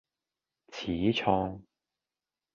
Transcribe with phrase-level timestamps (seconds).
[0.73, 1.61] 始創